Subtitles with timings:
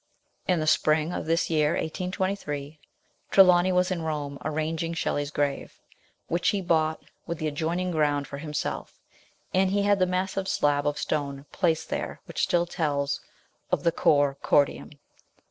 [0.47, 2.79] In the spring of this year, 1823,
[3.29, 5.79] Trelawny was in Home arranging Shelley's grave,
[6.27, 8.99] which he bought with the adjoining ground for himself,
[9.53, 13.21] and he had the massive slab of stone placed there which still tells
[13.71, 14.97] of the" Cor cor dium."